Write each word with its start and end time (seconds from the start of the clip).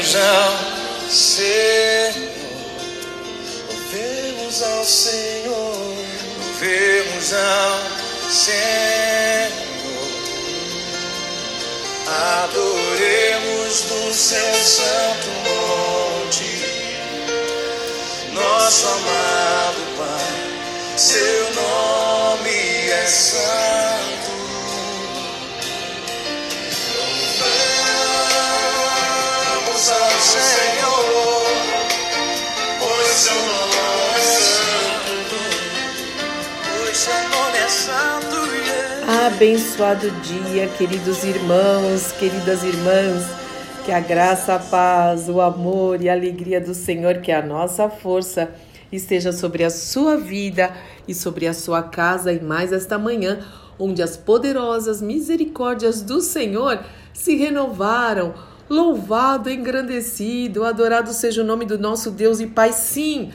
Louvemos 0.00 0.16
ao 0.16 1.10
Senhor, 1.10 2.14
louvemos 3.68 4.62
ao 4.62 4.84
Senhor, 4.84 5.94
louvemos 6.38 7.34
ao 7.34 8.30
Senhor. 8.30 8.70
Adoremos 12.08 13.84
no 13.90 14.14
seu 14.14 14.54
santo 14.64 15.28
monte, 15.44 16.48
nosso 18.32 18.88
amado 18.88 19.80
Pai, 19.98 20.96
seu 20.96 21.54
nome 21.54 22.88
é 22.88 23.06
santo. 23.06 24.39
Senhor, 30.30 31.04
pois 32.78 33.26
nome 33.26 33.80
pois 36.62 37.08
nome. 37.30 37.50
Abençoado 39.26 40.10
dia, 40.22 40.68
queridos 40.68 41.24
irmãos, 41.24 42.12
queridas 42.12 42.62
irmãs. 42.62 43.24
Que 43.84 43.90
a 43.90 43.98
graça, 43.98 44.54
a 44.54 44.58
paz, 44.60 45.28
o 45.28 45.40
amor 45.40 46.00
e 46.00 46.08
a 46.08 46.12
alegria 46.12 46.60
do 46.60 46.74
Senhor, 46.74 47.18
que 47.18 47.32
é 47.32 47.36
a 47.36 47.42
nossa 47.44 47.88
força, 47.88 48.50
esteja 48.92 49.32
sobre 49.32 49.64
a 49.64 49.70
sua 49.70 50.16
vida 50.16 50.72
e 51.08 51.14
sobre 51.14 51.48
a 51.48 51.54
sua 51.54 51.82
casa 51.82 52.32
e 52.32 52.40
mais 52.40 52.72
esta 52.72 52.98
manhã, 52.98 53.40
onde 53.78 54.00
as 54.00 54.16
poderosas 54.16 55.02
misericórdias 55.02 56.02
do 56.02 56.20
Senhor 56.20 56.78
se 57.12 57.34
renovaram. 57.34 58.34
Louvado, 58.70 59.50
engrandecido, 59.50 60.64
adorado 60.64 61.12
seja 61.12 61.42
o 61.42 61.44
nome 61.44 61.64
do 61.64 61.76
nosso 61.76 62.08
Deus 62.08 62.38
e 62.38 62.46
Pai, 62.46 62.72
sim. 62.72 63.32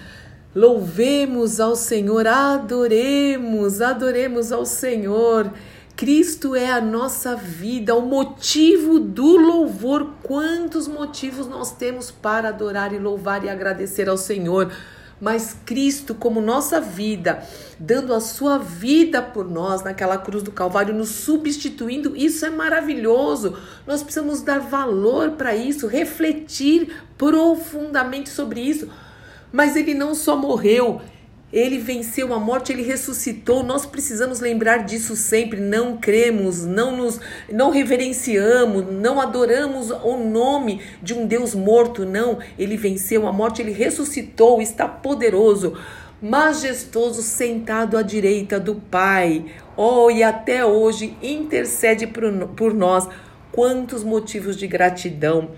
Louvemos 0.56 1.60
ao 1.60 1.76
Senhor, 1.76 2.26
adoremos, 2.26 3.82
adoremos 3.82 4.54
ao 4.54 4.66
Senhor. 4.66 5.52
Cristo 5.94 6.56
é 6.56 6.72
a 6.72 6.80
nossa 6.80 7.36
vida, 7.36 7.94
o 7.94 8.02
motivo 8.02 8.98
do 8.98 9.36
louvor. 9.36 10.14
Quantos 10.24 10.88
motivos 10.88 11.48
nós 11.48 11.74
temos 11.74 12.10
para 12.10 12.48
adorar 12.48 12.94
e 12.94 12.98
louvar 12.98 13.44
e 13.44 13.50
agradecer 13.50 14.08
ao 14.08 14.16
Senhor? 14.16 14.72
Mas 15.20 15.56
Cristo, 15.66 16.14
como 16.14 16.42
nossa 16.42 16.82
vida, 16.82 17.42
dando 17.80 18.14
a 18.14 18.20
sua 18.20 18.58
vida 18.58 19.22
por 19.22 19.50
nós 19.50 19.82
naquela 19.82 20.18
cruz 20.18 20.44
do 20.44 20.52
Calvário, 20.52 20.94
nos 20.94 21.10
substituindo, 21.10 22.16
isso 22.16 22.46
é 22.46 22.50
maravilhoso. 22.50 23.58
Nós 23.88 24.04
precisamos 24.04 24.42
dar 24.42 24.60
valor 24.60 25.32
para 25.32 25.56
isso, 25.56 25.88
refletir 25.88 27.02
profundamente 27.18 28.30
sobre 28.30 28.60
isso. 28.60 28.90
Mas 29.54 29.76
ele 29.78 29.94
não 29.94 30.14
só 30.14 30.36
morreu, 30.36 31.02
ele 31.56 31.78
venceu 31.78 32.34
a 32.34 32.40
morte, 32.40 32.74
ele 32.74 32.84
ressuscitou. 32.84 33.64
Nós 33.64 33.86
precisamos 33.86 34.42
lembrar 34.42 34.80
disso 34.80 35.16
sempre. 35.16 35.58
Não 35.58 35.96
cremos, 35.96 36.66
não 36.66 36.98
nos 36.98 37.18
não 37.50 37.72
reverenciamos, 37.72 38.86
não 38.92 39.22
adoramos 39.22 39.90
o 39.90 40.18
nome 40.18 40.82
de 41.02 41.14
um 41.14 41.26
Deus 41.26 41.56
morto, 41.56 42.06
não. 42.06 42.40
Ele 42.60 42.76
venceu 42.76 43.26
a 43.26 43.32
morte, 43.32 43.62
ele 43.62 43.72
ressuscitou, 43.72 44.62
está 44.62 44.86
poderoso, 44.86 45.78
majestoso, 46.22 47.22
sentado 47.22 47.98
à 47.98 48.02
direita 48.02 48.60
do 48.60 48.76
Pai. 48.76 49.46
Oh, 49.78 50.12
e 50.12 50.24
até 50.24 50.66
hoje 50.66 51.16
intercede 51.24 52.06
por, 52.06 52.30
por 52.50 52.74
nós. 52.74 53.08
Quantos 53.54 54.04
motivos 54.04 54.58
de 54.58 54.68
gratidão. 54.68 55.52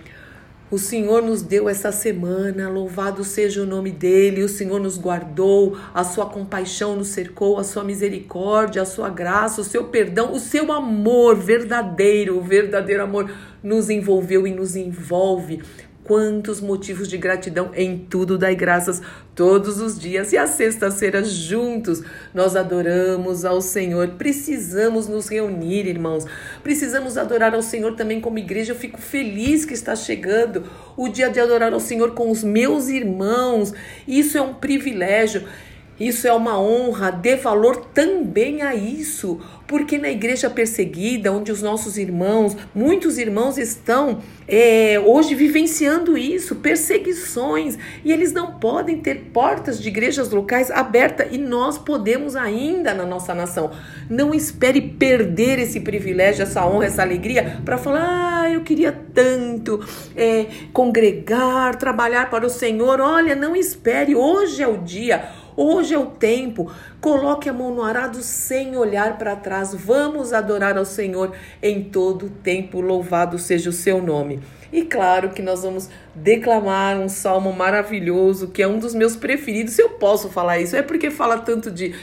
O 0.69 0.77
Senhor 0.77 1.21
nos 1.21 1.41
deu 1.41 1.69
essa 1.69 1.93
semana, 1.93 2.67
louvado 2.67 3.23
seja 3.23 3.61
o 3.61 3.65
nome 3.65 3.89
dele. 3.89 4.43
O 4.43 4.49
Senhor 4.49 4.81
nos 4.81 4.97
guardou, 4.97 5.77
a 5.93 6.03
sua 6.03 6.25
compaixão 6.25 6.93
nos 6.93 7.07
cercou, 7.07 7.57
a 7.57 7.63
sua 7.63 7.85
misericórdia, 7.85 8.81
a 8.81 8.85
sua 8.85 9.09
graça, 9.09 9.61
o 9.61 9.63
seu 9.63 9.85
perdão, 9.85 10.33
o 10.33 10.39
seu 10.39 10.69
amor 10.73 11.37
verdadeiro, 11.37 12.37
o 12.37 12.41
verdadeiro 12.41 13.01
amor 13.01 13.31
nos 13.63 13.89
envolveu 13.89 14.45
e 14.45 14.51
nos 14.51 14.75
envolve. 14.75 15.63
Quantos 16.07 16.61
motivos 16.61 17.09
de 17.09 17.17
gratidão 17.17 17.69
em 17.75 17.97
tudo 17.97 18.37
dai 18.37 18.55
graças 18.55 19.01
todos 19.35 19.81
os 19.81 19.99
dias 19.99 20.31
e 20.31 20.37
às 20.37 20.51
sextas-feiras 20.51 21.29
juntos 21.29 22.01
nós 22.33 22.55
adoramos 22.55 23.43
ao 23.43 23.59
Senhor. 23.59 24.07
Precisamos 24.17 25.09
nos 25.09 25.27
reunir, 25.27 25.85
irmãos. 25.85 26.25
Precisamos 26.63 27.17
adorar 27.17 27.53
ao 27.53 27.61
Senhor 27.61 27.93
também 27.93 28.21
como 28.21 28.39
igreja. 28.39 28.71
Eu 28.71 28.77
fico 28.77 29.01
feliz 29.01 29.65
que 29.65 29.73
está 29.73 29.97
chegando 29.97 30.63
o 30.95 31.09
dia 31.09 31.29
de 31.29 31.41
adorar 31.41 31.73
ao 31.73 31.79
Senhor 31.81 32.13
com 32.13 32.31
os 32.31 32.41
meus 32.41 32.87
irmãos. 32.87 33.73
Isso 34.07 34.37
é 34.37 34.41
um 34.41 34.53
privilégio. 34.53 35.43
Isso 35.99 36.27
é 36.27 36.33
uma 36.33 36.59
honra, 36.59 37.11
dê 37.11 37.35
valor 37.35 37.77
também 37.93 38.61
a 38.61 38.75
isso, 38.75 39.39
porque 39.65 39.97
na 39.97 40.09
igreja 40.09 40.49
perseguida, 40.49 41.31
onde 41.31 41.51
os 41.51 41.61
nossos 41.61 41.97
irmãos, 41.97 42.55
muitos 42.73 43.17
irmãos 43.17 43.57
estão 43.57 44.19
é, 44.47 45.01
hoje 45.03 45.33
vivenciando 45.33 46.17
isso, 46.17 46.55
perseguições, 46.55 47.77
e 48.05 48.11
eles 48.11 48.31
não 48.31 48.59
podem 48.59 48.97
ter 48.97 49.29
portas 49.33 49.81
de 49.81 49.87
igrejas 49.89 50.29
locais 50.29 50.69
abertas, 50.69 51.29
e 51.31 51.37
nós 51.37 51.77
podemos 51.79 52.35
ainda 52.35 52.93
na 52.93 53.05
nossa 53.05 53.33
nação. 53.33 53.71
Não 54.07 54.33
espere 54.33 54.81
perder 54.81 55.57
esse 55.57 55.79
privilégio, 55.79 56.43
essa 56.43 56.65
honra, 56.65 56.85
essa 56.85 57.01
alegria, 57.01 57.59
para 57.65 57.77
falar, 57.77 58.43
ah, 58.43 58.49
eu 58.51 58.61
queria 58.61 58.91
tanto 58.91 59.83
é, 60.15 60.45
congregar, 60.71 61.75
trabalhar 61.75 62.29
para 62.29 62.45
o 62.45 62.49
Senhor. 62.49 63.01
Olha, 63.01 63.35
não 63.35 63.55
espere, 63.55 64.15
hoje 64.15 64.61
é 64.61 64.67
o 64.67 64.77
dia. 64.77 65.46
Hoje 65.57 65.95
é 65.95 65.97
o 65.97 66.05
tempo. 66.05 66.71
Coloque 67.01 67.49
a 67.49 67.53
mão 67.53 67.73
no 67.73 67.81
arado 67.81 68.21
sem 68.21 68.77
olhar 68.77 69.17
para 69.17 69.35
trás. 69.35 69.73
Vamos 69.73 70.31
adorar 70.31 70.77
ao 70.77 70.85
Senhor 70.85 71.35
em 71.63 71.83
todo 71.83 72.27
o 72.27 72.29
tempo. 72.29 72.79
Louvado 72.79 73.39
seja 73.39 73.71
o 73.71 73.73
seu 73.73 73.99
nome. 73.99 74.39
E 74.71 74.83
claro 74.83 75.31
que 75.31 75.41
nós 75.41 75.63
vamos 75.63 75.89
declamar 76.13 76.99
um 76.99 77.09
salmo 77.09 77.51
maravilhoso, 77.51 78.49
que 78.49 78.61
é 78.61 78.67
um 78.67 78.77
dos 78.77 78.93
meus 78.93 79.15
preferidos. 79.15 79.73
Se 79.73 79.81
eu 79.81 79.89
posso 79.89 80.29
falar 80.29 80.59
isso, 80.59 80.75
é 80.75 80.83
porque 80.83 81.09
fala 81.09 81.39
tanto 81.39 81.71
de 81.71 81.95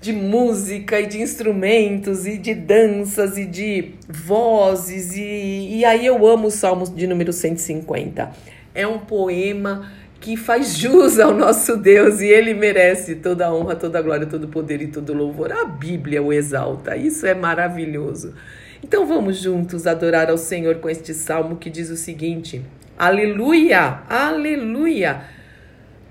de 0.00 0.12
música 0.12 1.00
e 1.00 1.06
de 1.06 1.20
instrumentos 1.20 2.24
e 2.24 2.38
de 2.38 2.54
danças 2.54 3.36
e 3.36 3.44
de 3.44 3.94
vozes 4.08 5.16
e, 5.16 5.78
e 5.78 5.84
aí 5.84 6.06
eu 6.06 6.24
amo 6.24 6.46
o 6.46 6.50
Salmo 6.52 6.88
de 6.88 7.04
número 7.06 7.32
150. 7.32 8.30
É 8.72 8.86
um 8.86 9.00
poema 9.00 9.90
que 10.20 10.36
faz 10.36 10.76
jus 10.76 11.18
ao 11.18 11.32
nosso 11.32 11.76
Deus 11.76 12.20
e 12.20 12.26
ele 12.26 12.52
merece 12.54 13.16
toda 13.16 13.46
a 13.46 13.54
honra, 13.54 13.76
toda 13.76 13.98
a 13.98 14.02
glória, 14.02 14.26
todo 14.26 14.44
o 14.44 14.48
poder 14.48 14.82
e 14.82 14.88
todo 14.88 15.10
o 15.10 15.16
louvor. 15.16 15.52
A 15.52 15.64
Bíblia 15.64 16.22
o 16.22 16.32
exalta. 16.32 16.96
Isso 16.96 17.26
é 17.26 17.34
maravilhoso. 17.34 18.34
Então 18.82 19.06
vamos 19.06 19.38
juntos 19.38 19.86
adorar 19.86 20.30
ao 20.30 20.38
Senhor 20.38 20.76
com 20.76 20.88
este 20.88 21.14
salmo 21.14 21.56
que 21.56 21.70
diz 21.70 21.90
o 21.90 21.96
seguinte: 21.96 22.62
Aleluia! 22.96 24.02
Aleluia! 24.08 25.22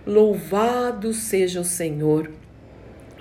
Louvado 0.05 1.13
seja 1.13 1.59
o 1.59 1.65
Senhor. 1.65 2.31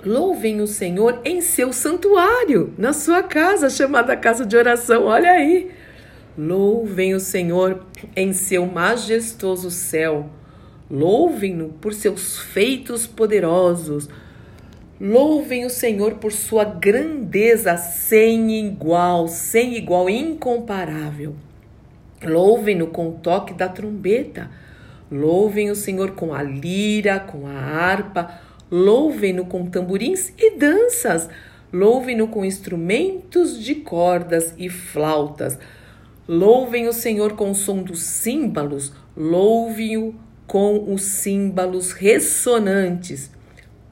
Louvem 0.05 0.61
o 0.61 0.67
Senhor 0.67 1.19
em 1.25 1.41
seu 1.41 1.73
santuário, 1.73 2.73
na 2.77 2.93
sua 2.93 3.23
casa, 3.23 3.69
chamada 3.69 4.15
casa 4.15 4.45
de 4.45 4.55
oração. 4.55 5.05
Olha 5.05 5.31
aí. 5.31 5.69
Louvem 6.37 7.13
o 7.13 7.19
Senhor 7.19 7.83
em 8.15 8.31
seu 8.31 8.65
majestoso 8.65 9.69
céu. 9.71 10.29
Louvem-no 10.89 11.69
por 11.69 11.93
seus 11.93 12.39
feitos 12.39 13.05
poderosos. 13.05 14.07
Louvem 14.99 15.65
o 15.65 15.69
Senhor 15.69 16.15
por 16.15 16.31
sua 16.31 16.63
grandeza 16.63 17.75
sem 17.77 18.65
igual, 18.65 19.27
sem 19.27 19.75
igual, 19.75 20.09
incomparável. 20.09 21.35
Louvem-no 22.23 22.87
com 22.87 23.09
o 23.09 23.13
toque 23.13 23.53
da 23.53 23.67
trombeta. 23.67 24.49
Louvem 25.11 25.69
o 25.69 25.75
Senhor 25.75 26.11
com 26.11 26.33
a 26.33 26.41
lira, 26.41 27.19
com 27.19 27.45
a 27.45 27.51
harpa. 27.51 28.39
Louvem-no 28.71 29.45
com 29.45 29.65
tamborins 29.65 30.33
e 30.37 30.57
danças. 30.57 31.29
Louvem-no 31.71 32.29
com 32.29 32.45
instrumentos 32.45 33.61
de 33.61 33.75
cordas 33.75 34.53
e 34.57 34.69
flautas. 34.69 35.59
Louvem 36.27 36.87
o 36.87 36.93
Senhor 36.93 37.33
com 37.33 37.51
o 37.51 37.55
som 37.55 37.83
dos 37.83 38.01
símbolos. 38.01 38.93
Louvem-o 39.15 40.15
com 40.47 40.93
os 40.93 41.01
símbolos 41.03 41.91
ressonantes. 41.91 43.29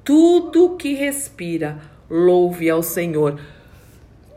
Tudo 0.04 0.78
que 0.78 0.94
respira, 0.94 1.78
louve 2.10 2.70
ao 2.70 2.82
Senhor. 2.82 3.40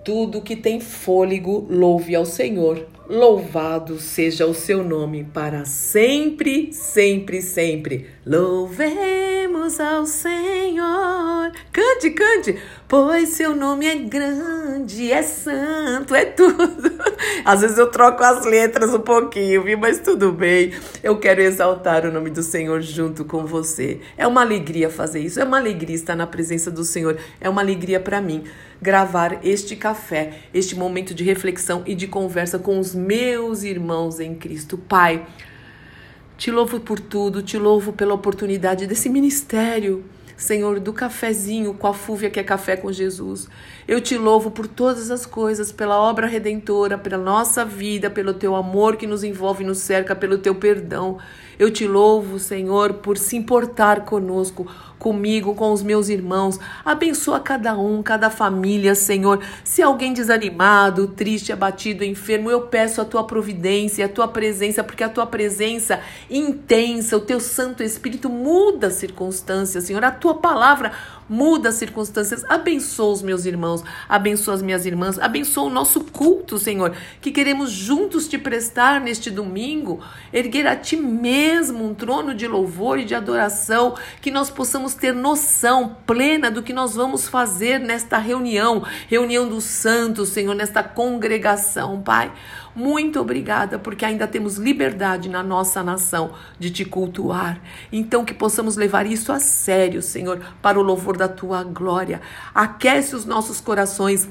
Tudo 0.05 0.43
que 0.43 0.57
tem 0.57 0.81
fôlego, 0.81 1.67
louve 1.71 2.15
ao 2.15 2.27
Senhor. 2.27 2.87
Louvado 3.09 3.99
seja 3.99 4.47
o 4.47 4.55
seu 4.55 4.83
nome 4.83 5.25
para 5.25 5.65
sempre, 5.65 6.73
sempre, 6.73 7.41
sempre. 7.41 8.07
Louvemos 8.27 9.28
Ao 9.69 10.07
Senhor. 10.07 11.53
Cante, 11.71 12.11
cante. 12.11 12.59
Pois 12.89 13.29
seu 13.29 13.55
nome 13.55 13.87
é 13.87 13.97
grande, 13.97 15.13
é 15.13 15.23
santo, 15.23 16.15
é 16.15 16.25
tudo. 16.25 16.91
Às 17.45 17.61
vezes 17.61 17.77
eu 17.77 17.91
troco 17.91 18.25
as 18.25 18.47
letras 18.47 18.95
um 18.95 19.01
pouquinho, 19.01 19.63
viu? 19.63 19.77
Mas 19.77 19.99
tudo 19.99 20.33
bem. 20.33 20.73
Eu 21.03 21.19
quero 21.19 21.43
exaltar 21.43 22.07
o 22.07 22.11
nome 22.11 22.31
do 22.31 22.43
Senhor 22.43 22.81
junto 22.81 23.27
com 23.27 23.45
você. 23.45 24.01
É 24.17 24.27
uma 24.27 24.41
alegria 24.41 24.89
fazer 24.89 25.21
isso. 25.21 25.39
É 25.39 25.45
uma 25.45 25.59
alegria 25.59 25.95
estar 25.95 26.17
na 26.17 26.27
presença 26.27 26.71
do 26.71 26.83
Senhor. 26.83 27.19
É 27.39 27.49
uma 27.49 27.61
alegria 27.61 28.01
para 28.01 28.23
mim 28.23 28.45
gravar 28.81 29.41
este 29.45 29.77
café, 29.77 30.33
este 30.55 30.75
momento 30.75 31.13
de 31.13 31.25
reflexão 31.25 31.83
e 31.85 31.95
de 31.95 32.07
conversa 32.07 32.59
com 32.59 32.79
os 32.79 32.95
meus 32.95 33.65
irmãos 33.65 34.19
em 34.19 34.35
Cristo. 34.35 34.79
Pai, 34.79 35.27
te 36.39 36.53
louvo 36.53 36.79
por 36.79 37.01
tudo, 37.01 37.43
te 37.43 37.59
louvo 37.59 37.93
pela 37.93 38.15
oportunidade 38.15 38.87
desse 38.87 39.09
ministério. 39.09 40.05
Senhor, 40.39 40.79
do 40.79 40.93
cafezinho 40.93 41.75
com 41.75 41.89
a 41.89 41.93
fúvia 41.93 42.31
que 42.31 42.39
é 42.39 42.45
café 42.45 42.77
com 42.77 42.93
Jesus. 42.93 43.49
Eu 43.89 44.01
te 44.01 44.17
louvo 44.17 44.53
por 44.53 44.69
todas 44.69 45.11
as 45.11 45.27
coisas, 45.27 45.73
pela 45.73 46.01
obra 46.01 46.29
redentora, 46.29 46.97
pela 46.97 47.19
nossa 47.19 47.65
vida, 47.65 48.09
pelo 48.09 48.33
teu 48.33 48.55
amor 48.55 48.97
que 48.97 49.07
nos 49.07 49.25
envolve 49.25 49.65
e 49.65 49.67
nos 49.67 49.79
cerca, 49.79 50.15
pelo 50.15 50.39
teu 50.39 50.55
perdão. 50.55 51.19
Eu 51.59 51.73
te 51.73 51.89
louvo, 51.89 52.39
Senhor, 52.39 52.95
por 52.95 53.19
se 53.19 53.37
importar 53.37 54.05
conosco, 54.05 54.65
comigo, 54.97 55.57
com 55.57 55.73
os 55.73 55.83
meus 55.83 56.09
irmãos. 56.09 56.59
Abençoa 56.85 57.41
cada 57.41 57.77
um, 57.77 58.01
cada 58.01 58.31
família, 58.31 58.95
Senhor. 58.95 59.41
Se 59.65 59.83
alguém 59.83 60.13
desanimado, 60.13 61.09
triste, 61.09 61.53
abatido, 61.53 62.05
enfermo, 62.05 62.49
eu 62.49 62.63
peço 62.63 63.01
a 63.01 63.05
tua 63.05 63.25
providência, 63.25 64.05
a 64.05 64.09
tua 64.09 64.29
presença, 64.29 64.85
porque 64.85 65.03
a 65.03 65.09
tua 65.09 65.27
presença 65.27 66.01
intensa, 66.31 67.17
o 67.17 67.21
teu 67.21 67.41
Santo 67.41 67.83
Espírito 67.83 68.29
muda 68.29 68.87
as 68.87 68.95
circunstâncias, 68.95 69.83
Senhor. 69.83 70.05
A 70.05 70.13
tua 70.29 70.35
palavra 70.35 70.93
muda 71.29 71.69
as 71.69 71.75
circunstâncias. 71.75 72.45
Abençoa 72.49 73.13
os 73.13 73.23
meus 73.23 73.45
irmãos, 73.45 73.85
abençoa 74.09 74.55
as 74.55 74.63
minhas 74.63 74.87
irmãs, 74.87 75.19
abençoa 75.19 75.65
o 75.65 75.71
nosso 75.71 76.01
culto, 76.05 76.59
Senhor, 76.59 76.95
que 77.21 77.31
queremos 77.31 77.71
juntos 77.71 78.29
te 78.29 78.39
prestar 78.39 79.01
neste 79.01 79.31
domingo, 79.31 80.01
erguer 80.33 80.67
a 80.67 80.77
ti 80.77 80.97
mesmo 80.97 81.85
um 81.85 81.95
trono 81.95 82.35
de 82.35 82.47
louvor 82.47 82.99
e 82.99 83.05
de 83.05 83.15
adoração, 83.15 83.95
que 84.21 84.31
nós 84.31 84.51
possamos 84.51 84.95
ter 84.95 85.13
noção 85.13 85.97
plena 86.07 86.51
do 86.51 86.63
que 86.63 86.73
nós 86.73 86.95
vamos 86.95 87.29
fazer 87.29 87.79
nesta 87.79 88.19
reunião, 88.19 88.83
reunião 89.09 89.49
dos 89.49 89.65
santos, 89.65 90.31
Senhor, 90.31 90.55
nesta 90.55 90.83
congregação, 90.83 92.01
Pai. 92.01 92.33
Muito 92.79 93.21
obrigada, 93.21 93.77
porque 93.77 94.05
ainda 94.05 94.25
temos 94.25 94.57
liberdade 94.57 95.29
na 95.29 95.43
nossa 95.43 95.83
nação 95.83 96.31
de 96.61 96.71
te 96.71 96.85
cultuar. 96.85 97.61
Então, 97.91 98.25
que 98.25 98.33
possamos 98.33 98.77
levar 98.77 99.05
isso 99.05 99.33
a 99.33 99.41
sério, 99.41 100.01
Senhor, 100.01 100.41
para 100.63 100.79
o 100.79 100.83
louvor 100.83 101.17
da 101.19 101.29
tua 101.29 101.63
glória. 101.63 102.23
Aquece 102.55 103.15
os 103.15 103.27
nossos 103.27 103.61
corações. 103.61 104.29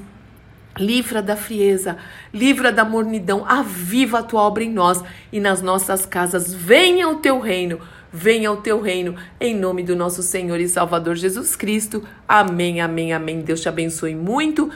Livra 0.76 1.20
da 1.20 1.34
frieza, 1.34 1.96
livra 2.32 2.70
da 2.70 2.84
mornidão, 2.84 3.44
aviva 3.44 4.20
a 4.20 4.22
tua 4.22 4.42
obra 4.42 4.62
em 4.62 4.70
nós 4.70 5.02
e 5.32 5.40
nas 5.40 5.60
nossas 5.60 6.06
casas. 6.06 6.54
Venha 6.54 7.08
o 7.08 7.16
teu 7.16 7.40
reino, 7.40 7.80
venha 8.12 8.52
o 8.52 8.58
teu 8.58 8.80
reino, 8.80 9.16
em 9.40 9.56
nome 9.56 9.82
do 9.82 9.96
nosso 9.96 10.22
Senhor 10.22 10.60
e 10.60 10.68
Salvador 10.68 11.16
Jesus 11.16 11.56
Cristo. 11.56 12.04
Amém, 12.28 12.80
amém, 12.80 13.12
amém. 13.12 13.40
Deus 13.40 13.60
te 13.60 13.68
abençoe 13.68 14.14
muito. 14.14 14.70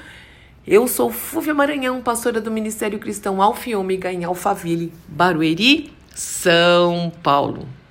Eu 0.66 0.88
sou 0.88 1.10
Fúvia 1.10 1.54
Maranhão, 1.54 2.00
pastora 2.00 2.40
do 2.40 2.50
Ministério 2.50 2.98
Cristão 2.98 3.40
Alfa 3.40 3.70
e 3.70 3.76
Ômega 3.76 4.12
em 4.12 4.24
Alphaville, 4.24 4.92
Barueri, 5.08 5.92
São 6.14 7.12
Paulo. 7.22 7.68